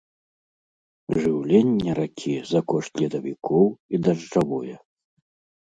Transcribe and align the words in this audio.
Жыўленне 1.19 1.89
ракі 2.01 2.33
за 2.53 2.61
кошт 2.73 2.91
ледавікоў 3.05 3.65
і 3.75 3.95
дажджавое. 4.07 4.75